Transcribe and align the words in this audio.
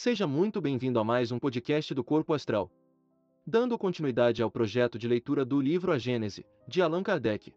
Seja 0.00 0.28
muito 0.28 0.60
bem-vindo 0.60 1.00
a 1.00 1.02
mais 1.02 1.32
um 1.32 1.40
podcast 1.40 1.92
do 1.92 2.04
Corpo 2.04 2.32
Astral. 2.32 2.70
Dando 3.44 3.76
continuidade 3.76 4.40
ao 4.40 4.48
projeto 4.48 4.96
de 4.96 5.08
leitura 5.08 5.44
do 5.44 5.60
livro 5.60 5.90
A 5.90 5.98
Gênese, 5.98 6.46
de 6.68 6.80
Allan 6.80 7.02
Kardec. 7.02 7.52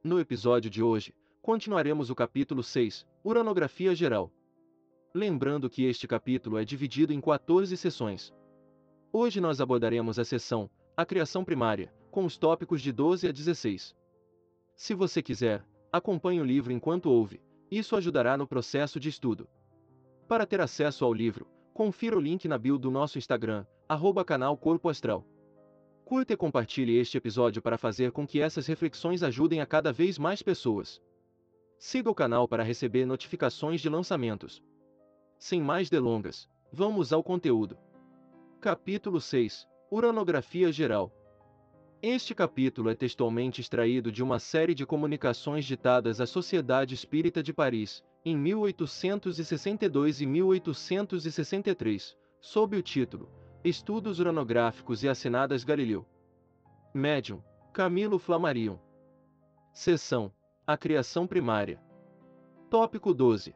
No 0.00 0.20
episódio 0.20 0.70
de 0.70 0.80
hoje, 0.80 1.12
continuaremos 1.42 2.08
o 2.08 2.14
capítulo 2.14 2.62
6, 2.62 3.04
Uranografia 3.24 3.96
Geral. 3.96 4.32
Lembrando 5.12 5.68
que 5.68 5.82
este 5.82 6.06
capítulo 6.06 6.56
é 6.56 6.64
dividido 6.64 7.12
em 7.12 7.20
14 7.20 7.76
sessões. 7.76 8.32
Hoje 9.12 9.40
nós 9.40 9.60
abordaremos 9.60 10.20
a 10.20 10.24
sessão, 10.24 10.70
a 10.96 11.04
criação 11.04 11.44
primária, 11.44 11.92
com 12.12 12.24
os 12.24 12.38
tópicos 12.38 12.80
de 12.80 12.92
12 12.92 13.26
a 13.26 13.32
16. 13.32 13.92
Se 14.76 14.94
você 14.94 15.20
quiser, 15.20 15.66
acompanhe 15.92 16.40
o 16.40 16.44
livro 16.44 16.72
enquanto 16.72 17.10
ouve, 17.10 17.42
isso 17.68 17.96
ajudará 17.96 18.36
no 18.36 18.46
processo 18.46 19.00
de 19.00 19.08
estudo. 19.08 19.48
Para 20.28 20.46
ter 20.46 20.60
acesso 20.60 21.04
ao 21.04 21.12
livro, 21.12 21.55
confira 21.76 22.16
o 22.16 22.20
link 22.20 22.48
na 22.48 22.56
bio 22.56 22.78
do 22.78 22.90
nosso 22.90 23.18
Instagram, 23.18 23.66
arroba 23.86 24.24
canal 24.24 24.56
Corpo 24.56 24.88
Astral. 24.88 25.22
Curta 26.06 26.32
e 26.32 26.36
compartilhe 26.36 26.96
este 26.96 27.18
episódio 27.18 27.60
para 27.60 27.76
fazer 27.76 28.12
com 28.12 28.26
que 28.26 28.40
essas 28.40 28.66
reflexões 28.66 29.22
ajudem 29.22 29.60
a 29.60 29.66
cada 29.66 29.92
vez 29.92 30.18
mais 30.18 30.40
pessoas. 30.40 31.02
Siga 31.78 32.10
o 32.10 32.14
canal 32.14 32.48
para 32.48 32.62
receber 32.62 33.04
notificações 33.04 33.82
de 33.82 33.90
lançamentos. 33.90 34.62
Sem 35.38 35.60
mais 35.60 35.90
delongas, 35.90 36.48
vamos 36.72 37.12
ao 37.12 37.22
conteúdo. 37.22 37.76
Capítulo 38.58 39.20
6 39.20 39.68
Uranografia 39.92 40.72
Geral 40.72 41.12
Este 42.00 42.34
capítulo 42.34 42.88
é 42.88 42.94
textualmente 42.94 43.60
extraído 43.60 44.10
de 44.10 44.22
uma 44.22 44.38
série 44.38 44.74
de 44.74 44.86
comunicações 44.86 45.66
ditadas 45.66 46.22
à 46.22 46.26
Sociedade 46.26 46.94
Espírita 46.94 47.42
de 47.42 47.52
Paris, 47.52 48.02
em 48.28 48.36
1862 48.36 50.20
e 50.20 50.26
1863, 50.26 52.16
sob 52.40 52.76
o 52.76 52.82
título 52.82 53.30
Estudos 53.62 54.18
Uranográficos 54.18 55.04
e 55.04 55.08
Assinadas 55.08 55.62
Galileu. 55.62 56.04
Médium, 56.92 57.40
Camilo 57.72 58.18
Flammarion. 58.18 58.78
Seção 59.72 60.32
A 60.66 60.76
Criação 60.76 61.24
Primária. 61.24 61.80
Tópico 62.68 63.14
12. 63.14 63.54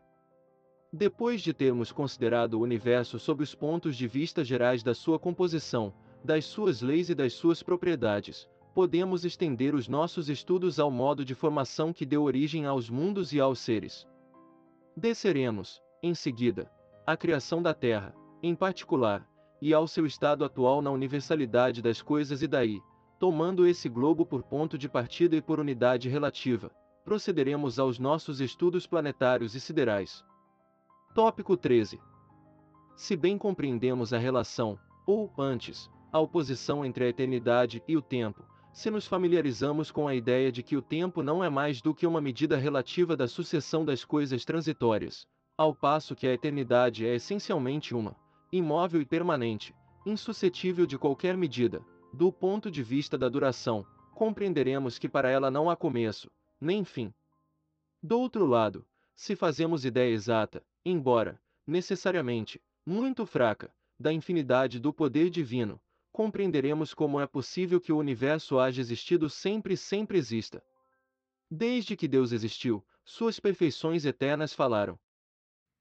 Depois 0.92 1.42
de 1.42 1.52
termos 1.52 1.90
considerado 1.90 2.54
o 2.54 2.60
universo 2.60 3.18
sob 3.18 3.42
os 3.42 3.56
pontos 3.56 3.96
de 3.96 4.06
vista 4.06 4.44
gerais 4.44 4.84
da 4.84 4.94
sua 4.94 5.18
composição, 5.18 5.92
das 6.22 6.44
suas 6.44 6.80
leis 6.80 7.10
e 7.10 7.14
das 7.16 7.32
suas 7.32 7.60
propriedades, 7.60 8.48
podemos 8.72 9.24
estender 9.24 9.74
os 9.74 9.88
nossos 9.88 10.28
estudos 10.28 10.78
ao 10.78 10.92
modo 10.92 11.24
de 11.24 11.34
formação 11.34 11.92
que 11.92 12.06
deu 12.06 12.22
origem 12.22 12.66
aos 12.66 12.88
mundos 12.88 13.32
e 13.32 13.40
aos 13.40 13.58
seres. 13.58 14.08
Desceremos, 14.96 15.80
em 16.02 16.14
seguida, 16.14 16.70
à 17.06 17.16
criação 17.16 17.62
da 17.62 17.72
Terra, 17.72 18.14
em 18.42 18.54
particular, 18.54 19.26
e 19.60 19.74
ao 19.74 19.86
seu 19.86 20.06
estado 20.06 20.44
atual 20.44 20.80
na 20.80 20.90
universalidade 20.90 21.82
das 21.82 22.00
coisas 22.00 22.42
e 22.42 22.48
daí, 22.48 22.80
tomando 23.18 23.66
esse 23.66 23.88
globo 23.88 24.24
por 24.24 24.42
ponto 24.42 24.78
de 24.78 24.88
partida 24.88 25.36
e 25.36 25.42
por 25.42 25.60
unidade 25.60 26.08
relativa, 26.08 26.70
procederemos 27.04 27.78
aos 27.78 27.98
nossos 27.98 28.40
estudos 28.40 28.86
planetários 28.86 29.54
e 29.54 29.60
siderais. 29.60 30.24
Tópico 31.14 31.56
13. 31.56 32.00
Se 32.96 33.16
bem 33.16 33.36
compreendemos 33.36 34.12
a 34.12 34.18
relação, 34.18 34.78
ou, 35.06 35.30
antes, 35.38 35.90
a 36.12 36.18
oposição 36.18 36.84
entre 36.84 37.04
a 37.04 37.08
eternidade 37.08 37.82
e 37.86 37.96
o 37.96 38.02
tempo, 38.02 38.44
se 38.72 38.90
nos 38.90 39.06
familiarizamos 39.06 39.90
com 39.90 40.06
a 40.06 40.14
ideia 40.14 40.52
de 40.52 40.62
que 40.62 40.76
o 40.76 40.82
tempo 40.82 41.22
não 41.22 41.42
é 41.42 41.50
mais 41.50 41.80
do 41.82 41.94
que 41.94 42.06
uma 42.06 42.20
medida 42.20 42.56
relativa 42.56 43.16
da 43.16 43.26
sucessão 43.26 43.84
das 43.84 44.04
coisas 44.04 44.44
transitórias, 44.44 45.26
ao 45.56 45.74
passo 45.74 46.14
que 46.14 46.26
a 46.26 46.32
eternidade 46.32 47.06
é 47.06 47.14
essencialmente 47.14 47.94
uma, 47.94 48.16
imóvel 48.52 49.00
e 49.00 49.04
permanente, 49.04 49.74
insuscetível 50.06 50.86
de 50.86 50.96
qualquer 50.96 51.36
medida, 51.36 51.84
do 52.12 52.32
ponto 52.32 52.70
de 52.70 52.82
vista 52.82 53.18
da 53.18 53.28
duração, 53.28 53.84
compreenderemos 54.14 54.98
que 54.98 55.08
para 55.08 55.30
ela 55.30 55.50
não 55.50 55.68
há 55.68 55.76
começo, 55.76 56.30
nem 56.60 56.84
fim. 56.84 57.12
Do 58.02 58.18
outro 58.18 58.46
lado, 58.46 58.86
se 59.14 59.36
fazemos 59.36 59.84
ideia 59.84 60.12
exata, 60.12 60.64
embora, 60.84 61.40
necessariamente, 61.66 62.60
muito 62.86 63.26
fraca, 63.26 63.72
da 63.98 64.12
infinidade 64.12 64.80
do 64.80 64.92
poder 64.92 65.28
divino, 65.28 65.78
compreenderemos 66.12 66.92
como 66.92 67.20
é 67.20 67.26
possível 67.26 67.80
que 67.80 67.92
o 67.92 67.98
universo 67.98 68.58
haja 68.58 68.80
existido 68.80 69.28
sempre 69.28 69.74
e 69.74 69.76
sempre 69.76 70.18
exista. 70.18 70.62
Desde 71.50 71.96
que 71.96 72.08
Deus 72.08 72.32
existiu, 72.32 72.84
suas 73.04 73.40
perfeições 73.40 74.04
eternas 74.04 74.52
falaram. 74.52 74.98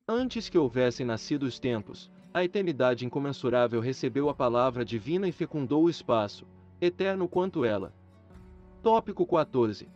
Antes 0.07 0.49
que 0.49 0.57
houvessem 0.57 1.05
nascido 1.05 1.43
os 1.43 1.59
tempos, 1.59 2.11
a 2.33 2.43
eternidade 2.43 3.05
incomensurável 3.05 3.79
recebeu 3.79 4.29
a 4.29 4.33
palavra 4.33 4.83
divina 4.85 5.27
e 5.27 5.31
fecundou 5.31 5.83
o 5.83 5.89
espaço, 5.89 6.45
eterno 6.81 7.27
quanto 7.27 7.65
ela. 7.65 7.93
Tópico 8.81 9.25
14. 9.25 9.87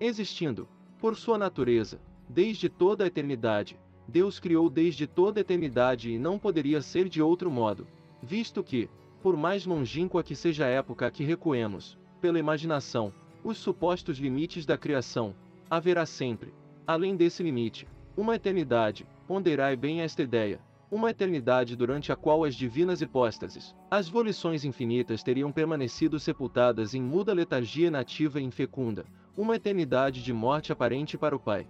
Existindo, 0.00 0.68
por 0.98 1.16
sua 1.16 1.36
natureza, 1.36 2.00
desde 2.28 2.68
toda 2.68 3.04
a 3.04 3.06
eternidade, 3.06 3.78
Deus 4.06 4.38
criou 4.38 4.70
desde 4.70 5.06
toda 5.06 5.40
a 5.40 5.42
eternidade 5.42 6.10
e 6.10 6.18
não 6.18 6.38
poderia 6.38 6.80
ser 6.80 7.08
de 7.08 7.20
outro 7.20 7.50
modo, 7.50 7.86
visto 8.22 8.62
que, 8.62 8.88
por 9.22 9.36
mais 9.36 9.66
longínqua 9.66 10.22
que 10.22 10.34
seja 10.34 10.66
a 10.66 10.68
época 10.68 11.10
que 11.10 11.24
recuemos, 11.24 11.98
pela 12.20 12.38
imaginação, 12.38 13.12
os 13.42 13.58
supostos 13.58 14.18
limites 14.18 14.66
da 14.66 14.76
criação, 14.76 15.34
haverá 15.70 16.06
sempre, 16.06 16.52
além 16.86 17.16
desse 17.16 17.42
limite, 17.42 17.86
uma 18.16 18.34
eternidade, 18.34 19.06
ponderai 19.26 19.76
bem 19.76 20.00
esta 20.00 20.22
ideia, 20.22 20.60
uma 20.90 21.10
eternidade 21.10 21.76
durante 21.76 22.10
a 22.10 22.16
qual 22.16 22.44
as 22.44 22.54
divinas 22.54 23.02
hipóstases, 23.02 23.74
as 23.90 24.08
volições 24.08 24.64
infinitas 24.64 25.22
teriam 25.22 25.52
permanecido 25.52 26.18
sepultadas 26.18 26.94
em 26.94 27.02
muda 27.02 27.32
letargia 27.32 27.90
nativa 27.90 28.40
e 28.40 28.44
infecunda, 28.44 29.04
uma 29.36 29.56
eternidade 29.56 30.22
de 30.22 30.32
morte 30.32 30.72
aparente 30.72 31.18
para 31.18 31.36
o 31.36 31.38
Pai. 31.38 31.66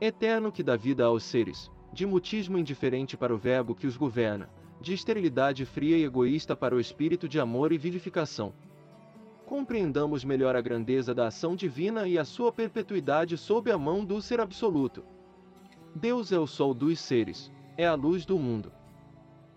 Eterno 0.00 0.52
que 0.52 0.62
dá 0.62 0.76
vida 0.76 1.04
aos 1.04 1.24
seres, 1.24 1.70
de 1.92 2.06
mutismo 2.06 2.56
indiferente 2.56 3.16
para 3.16 3.34
o 3.34 3.38
Verbo 3.38 3.74
que 3.74 3.86
os 3.86 3.96
governa, 3.96 4.48
de 4.80 4.94
esterilidade 4.94 5.66
fria 5.66 5.98
e 5.98 6.04
egoísta 6.04 6.56
para 6.56 6.74
o 6.74 6.80
espírito 6.80 7.28
de 7.28 7.38
amor 7.38 7.72
e 7.72 7.78
vivificação. 7.78 8.52
Compreendamos 9.44 10.24
melhor 10.24 10.56
a 10.56 10.60
grandeza 10.60 11.14
da 11.14 11.26
ação 11.26 11.54
divina 11.54 12.08
e 12.08 12.18
a 12.18 12.24
sua 12.24 12.52
perpetuidade 12.52 13.36
sob 13.36 13.70
a 13.70 13.76
mão 13.76 14.04
do 14.04 14.22
Ser 14.22 14.40
Absoluto. 14.40 15.04
Deus 15.94 16.32
é 16.32 16.38
o 16.38 16.46
Sol 16.46 16.72
dos 16.72 17.00
seres, 17.00 17.52
é 17.76 17.86
a 17.86 17.94
luz 17.94 18.24
do 18.24 18.38
mundo. 18.38 18.72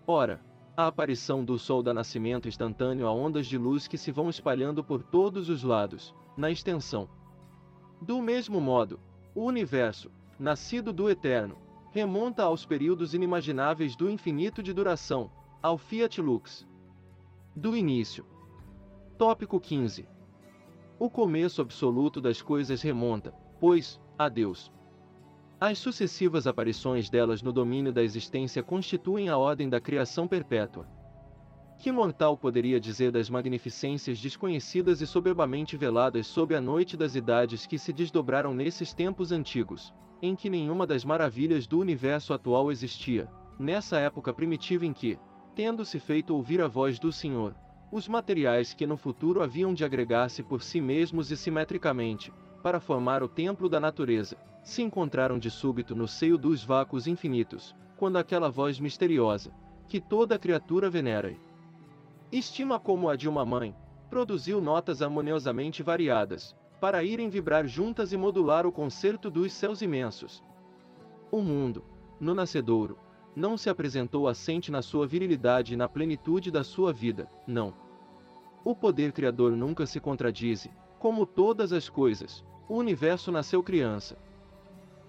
Ora, 0.06 0.40
a 0.76 0.88
aparição 0.88 1.44
do 1.44 1.56
Sol 1.58 1.82
dá 1.82 1.94
nascimento 1.94 2.48
instantâneo 2.48 3.06
a 3.06 3.12
ondas 3.12 3.46
de 3.46 3.56
luz 3.56 3.86
que 3.86 3.96
se 3.96 4.10
vão 4.10 4.28
espalhando 4.28 4.82
por 4.82 5.02
todos 5.02 5.48
os 5.48 5.62
lados, 5.62 6.12
na 6.36 6.50
extensão. 6.50 7.08
Do 8.02 8.20
mesmo 8.20 8.60
modo, 8.60 8.98
o 9.34 9.44
universo, 9.44 10.10
nascido 10.38 10.92
do 10.92 11.08
Eterno, 11.08 11.56
remonta 11.94 12.42
aos 12.42 12.66
períodos 12.66 13.14
inimagináveis 13.14 13.94
do 13.94 14.10
infinito 14.10 14.60
de 14.64 14.72
duração, 14.72 15.30
ao 15.62 15.78
Fiat 15.78 16.20
Lux. 16.20 16.66
Do 17.54 17.76
início. 17.76 18.26
Tópico 19.16 19.60
15. 19.60 20.04
O 20.98 21.08
começo 21.08 21.62
absoluto 21.62 22.20
das 22.20 22.42
coisas 22.42 22.82
remonta, 22.82 23.32
pois, 23.60 24.00
a 24.18 24.28
Deus. 24.28 24.72
As 25.60 25.78
sucessivas 25.78 26.48
aparições 26.48 27.08
delas 27.08 27.42
no 27.42 27.52
domínio 27.52 27.92
da 27.92 28.02
existência 28.02 28.60
constituem 28.60 29.28
a 29.28 29.38
ordem 29.38 29.68
da 29.68 29.80
criação 29.80 30.26
perpétua. 30.26 30.88
Que 31.84 31.92
mortal 31.92 32.34
poderia 32.34 32.80
dizer 32.80 33.12
das 33.12 33.28
magnificências 33.28 34.18
desconhecidas 34.18 35.02
e 35.02 35.06
soberbamente 35.06 35.76
veladas 35.76 36.26
sob 36.26 36.54
a 36.54 36.60
noite 36.60 36.96
das 36.96 37.14
idades 37.14 37.66
que 37.66 37.78
se 37.78 37.92
desdobraram 37.92 38.54
nesses 38.54 38.94
tempos 38.94 39.30
antigos, 39.30 39.92
em 40.22 40.34
que 40.34 40.48
nenhuma 40.48 40.86
das 40.86 41.04
maravilhas 41.04 41.66
do 41.66 41.78
universo 41.78 42.32
atual 42.32 42.72
existia, 42.72 43.28
nessa 43.58 43.98
época 43.98 44.32
primitiva 44.32 44.86
em 44.86 44.94
que, 44.94 45.18
tendo-se 45.54 46.00
feito 46.00 46.34
ouvir 46.34 46.62
a 46.62 46.68
voz 46.68 46.98
do 46.98 47.12
Senhor, 47.12 47.54
os 47.92 48.08
materiais 48.08 48.72
que 48.72 48.86
no 48.86 48.96
futuro 48.96 49.42
haviam 49.42 49.74
de 49.74 49.84
agregar-se 49.84 50.42
por 50.42 50.62
si 50.62 50.80
mesmos 50.80 51.30
e 51.30 51.36
simetricamente, 51.36 52.32
para 52.62 52.80
formar 52.80 53.22
o 53.22 53.28
templo 53.28 53.68
da 53.68 53.78
natureza, 53.78 54.38
se 54.62 54.80
encontraram 54.80 55.38
de 55.38 55.50
súbito 55.50 55.94
no 55.94 56.08
seio 56.08 56.38
dos 56.38 56.64
vácuos 56.64 57.06
infinitos, 57.06 57.76
quando 57.94 58.16
aquela 58.16 58.48
voz 58.48 58.80
misteriosa, 58.80 59.52
que 59.86 60.00
toda 60.00 60.38
criatura 60.38 60.88
venera 60.88 61.36
estima 62.38 62.80
como 62.80 63.08
a 63.08 63.14
de 63.14 63.28
uma 63.28 63.44
mãe, 63.44 63.74
produziu 64.10 64.60
notas 64.60 65.00
harmoniosamente 65.00 65.82
variadas, 65.82 66.56
para 66.80 67.04
irem 67.04 67.28
vibrar 67.28 67.66
juntas 67.66 68.12
e 68.12 68.16
modular 68.16 68.66
o 68.66 68.72
concerto 68.72 69.30
dos 69.30 69.52
céus 69.52 69.80
imensos. 69.82 70.42
O 71.30 71.40
mundo, 71.40 71.84
no 72.20 72.34
nascedouro, 72.34 72.98
não 73.36 73.56
se 73.56 73.70
apresentou 73.70 74.28
assente 74.28 74.70
na 74.70 74.82
sua 74.82 75.06
virilidade 75.06 75.74
e 75.74 75.76
na 75.76 75.88
plenitude 75.88 76.50
da 76.50 76.64
sua 76.64 76.92
vida, 76.92 77.30
não. 77.46 77.72
O 78.64 78.74
poder 78.74 79.12
criador 79.12 79.52
nunca 79.52 79.86
se 79.86 80.00
contradize, 80.00 80.70
como 80.98 81.26
todas 81.26 81.72
as 81.72 81.88
coisas, 81.88 82.44
o 82.68 82.74
universo 82.76 83.30
nasceu 83.30 83.62
criança. 83.62 84.16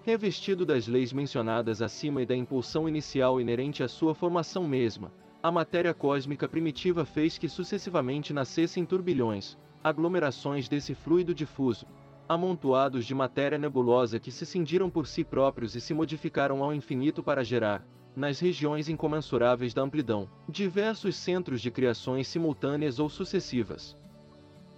Revestido 0.02 0.64
das 0.64 0.86
leis 0.86 1.12
mencionadas 1.12 1.82
acima 1.82 2.22
e 2.22 2.26
da 2.26 2.36
impulsão 2.36 2.88
inicial 2.88 3.40
inerente 3.40 3.82
à 3.82 3.88
sua 3.88 4.14
formação 4.14 4.66
mesma, 4.66 5.10
a 5.42 5.50
matéria 5.50 5.94
cósmica 5.94 6.48
primitiva 6.48 7.04
fez 7.04 7.38
que 7.38 7.48
sucessivamente 7.48 8.32
nascessem 8.32 8.84
turbilhões, 8.84 9.56
aglomerações 9.82 10.68
desse 10.68 10.94
fluido 10.94 11.34
difuso, 11.34 11.86
amontoados 12.28 13.04
de 13.06 13.14
matéria 13.14 13.58
nebulosa 13.58 14.18
que 14.18 14.32
se 14.32 14.44
cindiram 14.44 14.90
por 14.90 15.06
si 15.06 15.22
próprios 15.22 15.76
e 15.76 15.80
se 15.80 15.94
modificaram 15.94 16.64
ao 16.64 16.74
infinito 16.74 17.22
para 17.22 17.44
gerar, 17.44 17.86
nas 18.16 18.40
regiões 18.40 18.88
incomensuráveis 18.88 19.74
da 19.74 19.82
amplidão, 19.82 20.28
diversos 20.48 21.14
centros 21.14 21.60
de 21.60 21.70
criações 21.70 22.26
simultâneas 22.26 22.98
ou 22.98 23.08
sucessivas. 23.08 23.96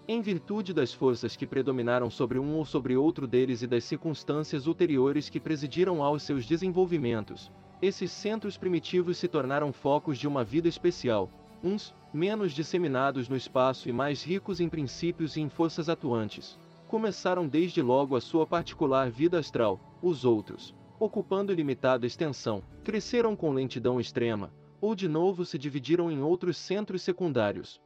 Em 0.06 0.20
virtude 0.20 0.75
das 0.75 0.93
forças 0.93 1.37
que 1.37 1.46
predominaram 1.46 2.11
sobre 2.11 2.38
um 2.38 2.56
ou 2.56 2.64
sobre 2.64 2.96
outro 2.96 3.26
deles 3.26 3.62
e 3.62 3.66
das 3.66 3.84
circunstâncias 3.84 4.66
ulteriores 4.66 5.28
que 5.28 5.38
presidiram 5.38 6.02
aos 6.02 6.22
seus 6.22 6.46
desenvolvimentos, 6.46 7.52
esses 7.80 8.10
centros 8.10 8.56
primitivos 8.56 9.19
se 9.19 9.28
tornaram 9.28 9.72
focos 9.72 10.19
de 10.19 10.26
uma 10.26 10.42
vida 10.42 10.69
especial, 10.69 11.30
uns, 11.62 11.94
menos 12.12 12.52
disseminados 12.52 13.28
no 13.28 13.36
espaço 13.36 13.88
e 13.88 13.92
mais 13.92 14.22
ricos 14.22 14.60
em 14.60 14.69
princípios 14.69 15.36
e 15.36 15.40
em 15.40 15.48
forças 15.48 15.88
atuantes. 15.88 16.58
Começaram 16.88 17.46
desde 17.46 17.82
logo 17.82 18.16
a 18.16 18.20
sua 18.20 18.46
particular 18.46 19.10
vida 19.10 19.38
astral, 19.38 19.78
os 20.02 20.25
outros, 20.25 20.75
ocupando 20.98 21.52
limitada 21.52 22.06
extensão, 22.06 22.62
cresceram 22.82 23.36
com 23.36 23.52
lentidão 23.52 24.00
extrema, 24.00 24.52
ou 24.80 24.94
de 24.94 25.08
novo 25.08 25.44
se 25.44 25.58
dividiram 25.58 26.10
em 26.10 26.22
outros 26.22 26.56
centros 26.56 27.02
secundários. 27.02 27.80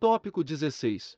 Tópico 0.00 0.42
16. 0.42 1.16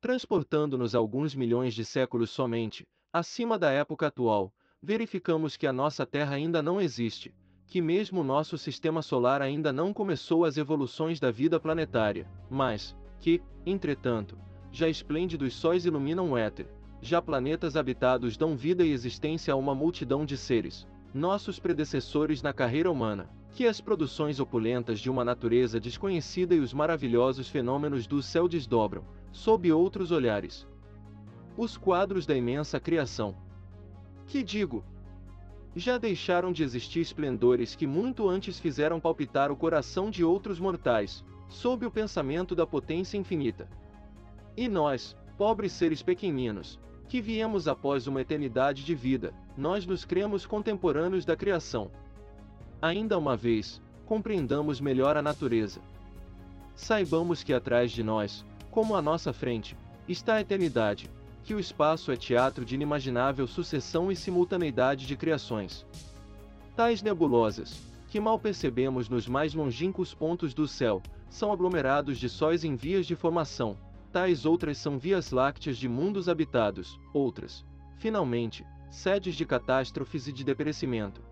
Transportando-nos 0.00 0.94
alguns 0.94 1.34
milhões 1.34 1.74
de 1.74 1.84
séculos 1.84 2.30
somente, 2.30 2.86
acima 3.12 3.58
da 3.58 3.70
época 3.70 4.08
atual, 4.08 4.52
verificamos 4.82 5.56
que 5.56 5.66
a 5.66 5.72
nossa 5.72 6.04
Terra 6.04 6.34
ainda 6.34 6.60
não 6.60 6.80
existe, 6.80 7.32
que 7.68 7.80
mesmo 7.80 8.20
o 8.20 8.24
nosso 8.24 8.58
sistema 8.58 9.00
solar 9.00 9.40
ainda 9.40 9.72
não 9.72 9.94
começou 9.94 10.44
as 10.44 10.56
evoluções 10.56 11.20
da 11.20 11.30
vida 11.30 11.60
planetária, 11.60 12.28
mas 12.50 12.96
que, 13.20 13.40
entretanto, 13.64 14.36
já 14.72 14.88
esplêndidos 14.88 15.54
sóis 15.54 15.86
iluminam 15.86 16.32
o 16.32 16.36
éter, 16.36 16.66
já 17.00 17.22
planetas 17.22 17.76
habitados 17.76 18.36
dão 18.36 18.56
vida 18.56 18.84
e 18.84 18.90
existência 18.90 19.54
a 19.54 19.56
uma 19.56 19.74
multidão 19.74 20.24
de 20.26 20.36
seres, 20.36 20.86
nossos 21.14 21.60
predecessores 21.60 22.42
na 22.42 22.52
carreira 22.52 22.90
humana, 22.90 23.30
que 23.52 23.66
as 23.66 23.80
produções 23.80 24.40
opulentas 24.40 24.98
de 24.98 25.10
uma 25.10 25.24
natureza 25.24 25.78
desconhecida 25.78 26.54
e 26.54 26.58
os 26.60 26.72
maravilhosos 26.72 27.48
fenômenos 27.48 28.06
do 28.06 28.20
céu 28.20 28.48
desdobram, 28.48 29.04
sob 29.30 29.70
outros 29.70 30.10
olhares. 30.10 30.66
Os 31.56 31.76
quadros 31.76 32.26
da 32.26 32.34
imensa 32.34 32.80
criação, 32.80 33.36
que 34.26 34.42
digo? 34.42 34.84
Já 35.74 35.96
deixaram 35.96 36.52
de 36.52 36.62
existir 36.62 37.00
esplendores 37.00 37.74
que 37.74 37.86
muito 37.86 38.28
antes 38.28 38.58
fizeram 38.58 39.00
palpitar 39.00 39.50
o 39.50 39.56
coração 39.56 40.10
de 40.10 40.22
outros 40.22 40.60
mortais, 40.60 41.24
sob 41.48 41.86
o 41.86 41.90
pensamento 41.90 42.54
da 42.54 42.66
potência 42.66 43.16
infinita. 43.16 43.68
E 44.56 44.68
nós, 44.68 45.16
pobres 45.38 45.72
seres 45.72 46.02
pequeninos, 46.02 46.78
que 47.08 47.20
viemos 47.20 47.66
após 47.66 48.06
uma 48.06 48.20
eternidade 48.20 48.84
de 48.84 48.94
vida, 48.94 49.34
nós 49.56 49.86
nos 49.86 50.04
cremos 50.04 50.46
contemporâneos 50.46 51.24
da 51.24 51.36
criação. 51.36 51.90
Ainda 52.80 53.18
uma 53.18 53.36
vez, 53.36 53.82
compreendamos 54.06 54.80
melhor 54.80 55.16
a 55.16 55.22
natureza. 55.22 55.80
Saibamos 56.74 57.42
que 57.42 57.52
atrás 57.52 57.92
de 57.92 58.02
nós, 58.02 58.44
como 58.70 58.96
à 58.96 59.02
nossa 59.02 59.32
frente, 59.32 59.76
está 60.08 60.34
a 60.34 60.40
eternidade, 60.40 61.10
que 61.44 61.54
o 61.54 61.60
espaço 61.60 62.12
é 62.12 62.16
teatro 62.16 62.64
de 62.64 62.74
inimaginável 62.74 63.46
sucessão 63.46 64.10
e 64.10 64.16
simultaneidade 64.16 65.06
de 65.06 65.16
criações. 65.16 65.84
Tais 66.76 67.02
nebulosas, 67.02 67.80
que 68.08 68.20
mal 68.20 68.38
percebemos 68.38 69.08
nos 69.08 69.26
mais 69.26 69.54
longínquos 69.54 70.14
pontos 70.14 70.54
do 70.54 70.68
céu, 70.68 71.02
são 71.28 71.52
aglomerados 71.52 72.18
de 72.18 72.28
sóis 72.28 72.62
em 72.62 72.76
vias 72.76 73.06
de 73.06 73.16
formação, 73.16 73.76
tais 74.12 74.44
outras 74.44 74.78
são 74.78 74.98
vias 74.98 75.30
lácteas 75.30 75.78
de 75.78 75.88
mundos 75.88 76.28
habitados, 76.28 77.00
outras, 77.12 77.64
finalmente, 77.96 78.64
sedes 78.90 79.34
de 79.34 79.46
catástrofes 79.46 80.26
e 80.26 80.32
de 80.32 80.44
deperecimento. 80.44 81.22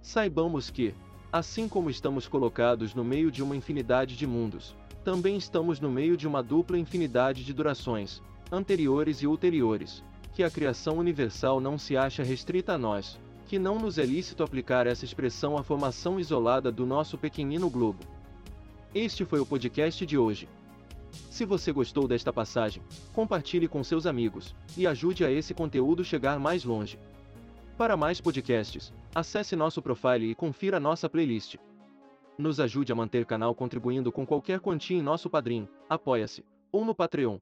Saibamos 0.00 0.70
que, 0.70 0.94
assim 1.32 1.68
como 1.68 1.90
estamos 1.90 2.28
colocados 2.28 2.94
no 2.94 3.04
meio 3.04 3.30
de 3.30 3.42
uma 3.42 3.56
infinidade 3.56 4.16
de 4.16 4.26
mundos, 4.26 4.76
também 5.04 5.36
estamos 5.36 5.80
no 5.80 5.90
meio 5.90 6.16
de 6.16 6.28
uma 6.28 6.42
dupla 6.42 6.78
infinidade 6.78 7.44
de 7.44 7.52
durações, 7.52 8.22
anteriores 8.50 9.22
e 9.22 9.26
ulteriores, 9.26 10.02
que 10.34 10.42
a 10.42 10.50
criação 10.50 10.98
universal 10.98 11.60
não 11.60 11.76
se 11.76 11.96
acha 11.96 12.22
restrita 12.22 12.74
a 12.74 12.78
nós, 12.78 13.18
que 13.46 13.58
não 13.58 13.78
nos 13.78 13.98
é 13.98 14.04
lícito 14.04 14.42
aplicar 14.42 14.86
essa 14.86 15.04
expressão 15.04 15.56
à 15.56 15.62
formação 15.62 16.20
isolada 16.20 16.70
do 16.70 16.84
nosso 16.84 17.16
pequenino 17.16 17.68
globo. 17.70 18.04
Este 18.94 19.24
foi 19.24 19.40
o 19.40 19.46
podcast 19.46 20.04
de 20.04 20.16
hoje. 20.16 20.48
Se 21.30 21.44
você 21.44 21.72
gostou 21.72 22.06
desta 22.06 22.32
passagem, 22.32 22.82
compartilhe 23.12 23.68
com 23.68 23.82
seus 23.82 24.06
amigos 24.06 24.54
e 24.76 24.86
ajude 24.86 25.24
a 25.24 25.30
esse 25.30 25.54
conteúdo 25.54 26.04
chegar 26.04 26.38
mais 26.38 26.64
longe. 26.64 26.98
Para 27.76 27.96
mais 27.96 28.20
podcasts, 28.20 28.92
acesse 29.14 29.56
nosso 29.56 29.80
profile 29.80 30.30
e 30.30 30.34
confira 30.34 30.80
nossa 30.80 31.08
playlist. 31.08 31.56
Nos 32.36 32.60
ajude 32.60 32.92
a 32.92 32.94
manter 32.94 33.24
canal 33.24 33.54
contribuindo 33.54 34.12
com 34.12 34.26
qualquer 34.26 34.60
quantia 34.60 34.96
em 34.96 35.02
nosso 35.02 35.28
padrinho, 35.30 35.68
apoia-se, 35.88 36.44
ou 36.70 36.84
no 36.84 36.94
Patreon. 36.94 37.38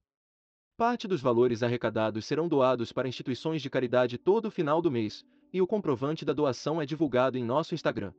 Parte 0.77 1.09
dos 1.09 1.23
valores 1.23 1.63
arrecadados 1.63 2.27
serão 2.27 2.47
doados 2.47 2.93
para 2.93 3.09
instituições 3.09 3.63
de 3.63 3.71
caridade 3.71 4.19
todo 4.19 4.51
final 4.51 4.83
do 4.83 4.91
mês, 4.91 5.25
e 5.51 5.63
o 5.63 5.67
comprovante 5.67 6.23
da 6.23 6.35
doação 6.35 6.83
é 6.83 6.85
divulgado 6.85 7.39
em 7.39 7.45
nosso 7.45 7.75
Instagram. 7.75 8.13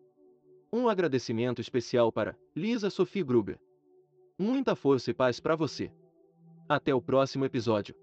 Um 0.74 0.90
agradecimento 0.90 1.62
especial 1.62 2.12
para 2.12 2.36
Lisa 2.56 2.90
Sophie 2.90 3.24
Gruber. 3.24 3.60
Muita 4.40 4.76
força 4.76 5.12
e 5.12 5.14
paz 5.14 5.40
para 5.40 5.56
você. 5.56 5.92
Até 6.68 6.96
o 6.96 7.02
próximo 7.02 7.46
episódio. 7.46 7.96